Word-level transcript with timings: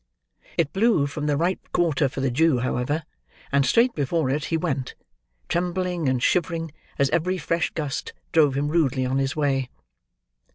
It 0.57 0.73
blew 0.73 1.05
from 1.05 1.27
the 1.27 1.37
right 1.37 1.59
quarter 1.73 2.09
for 2.09 2.21
the 2.21 2.31
Jew, 2.31 2.57
however, 2.57 3.03
and 3.51 3.63
straight 3.67 3.93
before 3.93 4.31
it 4.31 4.45
he 4.45 4.57
went: 4.57 4.95
trembling, 5.47 6.09
and 6.09 6.23
shivering, 6.23 6.71
as 6.97 7.11
every 7.11 7.37
fresh 7.37 7.69
gust 7.69 8.11
drove 8.31 8.57
him 8.57 8.69
rudely 8.69 9.05
on 9.05 9.19
his 9.19 9.35
way. 9.35 9.69